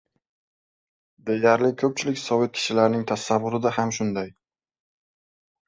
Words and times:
Deyarli, 1.29 1.69
ko‘pchilik 1.83 2.21
sovet 2.23 2.57
kishilarining 2.57 3.05
tasavvurida 3.13 3.75
ham 3.79 3.95
shunday. 4.01 4.35